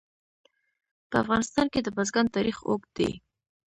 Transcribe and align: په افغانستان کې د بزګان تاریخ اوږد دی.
په 1.09 1.15
افغانستان 1.23 1.67
کې 1.73 1.79
د 1.83 1.87
بزګان 1.97 2.27
تاریخ 2.35 2.57
اوږد 2.69 2.91
دی. 2.97 3.11